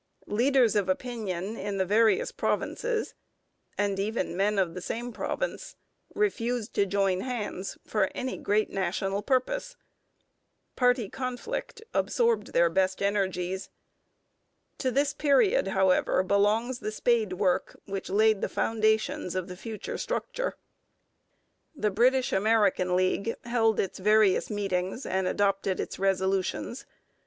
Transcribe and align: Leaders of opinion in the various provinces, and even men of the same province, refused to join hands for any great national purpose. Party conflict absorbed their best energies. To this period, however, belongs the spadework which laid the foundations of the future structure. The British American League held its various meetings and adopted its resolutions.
Leaders 0.25 0.75
of 0.75 0.89
opinion 0.89 1.55
in 1.55 1.77
the 1.77 1.85
various 1.85 2.31
provinces, 2.31 3.13
and 3.77 3.99
even 3.99 4.35
men 4.35 4.57
of 4.57 4.73
the 4.73 4.81
same 4.81 5.13
province, 5.13 5.75
refused 6.15 6.73
to 6.73 6.87
join 6.87 7.21
hands 7.21 7.77
for 7.85 8.09
any 8.15 8.35
great 8.35 8.71
national 8.71 9.21
purpose. 9.21 9.75
Party 10.75 11.07
conflict 11.07 11.83
absorbed 11.93 12.51
their 12.51 12.67
best 12.67 12.99
energies. 12.99 13.69
To 14.79 14.89
this 14.89 15.13
period, 15.13 15.67
however, 15.67 16.23
belongs 16.23 16.79
the 16.79 16.89
spadework 16.89 17.75
which 17.85 18.09
laid 18.09 18.41
the 18.41 18.49
foundations 18.49 19.35
of 19.35 19.47
the 19.47 19.55
future 19.55 19.99
structure. 19.99 20.55
The 21.75 21.91
British 21.91 22.33
American 22.33 22.95
League 22.95 23.35
held 23.45 23.79
its 23.79 23.99
various 23.99 24.49
meetings 24.49 25.05
and 25.05 25.27
adopted 25.27 25.79
its 25.79 25.99
resolutions. 25.99 26.87